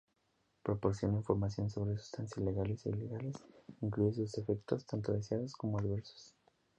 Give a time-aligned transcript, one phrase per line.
[0.63, 3.35] Proporciona información sobre sustancias legales e ilegales,
[3.81, 6.33] incluidos sus efectos, tanto deseados como adversos.